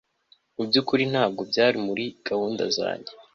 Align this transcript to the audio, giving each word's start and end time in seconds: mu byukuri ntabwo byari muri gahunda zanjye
mu 0.55 0.63
byukuri 0.69 1.03
ntabwo 1.11 1.41
byari 1.51 1.77
muri 1.87 2.03
gahunda 2.27 2.63
zanjye 2.77 3.11